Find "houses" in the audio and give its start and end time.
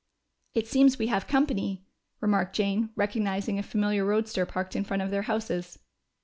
5.29-5.77